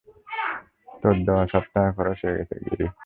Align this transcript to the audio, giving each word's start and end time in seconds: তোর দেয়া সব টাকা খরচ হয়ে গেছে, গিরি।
তোর 1.01 1.15
দেয়া 1.25 1.43
সব 1.51 1.63
টাকা 1.73 1.89
খরচ 1.91 2.19
হয়ে 2.23 2.37
গেছে, 2.39 2.55
গিরি। 2.65 2.85